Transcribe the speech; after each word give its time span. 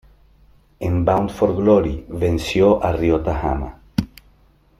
En 0.87 0.95
Bound 1.09 1.29
for 1.29 1.53
Glory, 1.55 2.03
venció 2.09 2.83
a 2.83 2.91
Ryota 2.91 3.39
Hama. 3.39 3.75